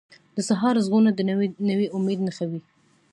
د 0.35 0.37
سهار 0.49 0.75
ږغونه 0.85 1.09
د 1.13 1.19
نوي 1.69 1.87
امید 1.97 2.19
نښه 2.27 2.45
وي. 2.51 2.61